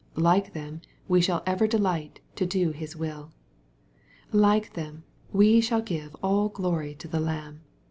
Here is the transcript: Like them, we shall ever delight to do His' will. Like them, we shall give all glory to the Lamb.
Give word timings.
Like 0.17 0.53
them, 0.53 0.81
we 1.07 1.21
shall 1.21 1.43
ever 1.45 1.67
delight 1.67 2.21
to 2.33 2.47
do 2.47 2.71
His' 2.71 2.95
will. 2.95 3.31
Like 4.31 4.73
them, 4.73 5.03
we 5.31 5.61
shall 5.61 5.83
give 5.83 6.15
all 6.23 6.49
glory 6.49 6.95
to 6.95 7.07
the 7.07 7.19
Lamb. 7.19 7.61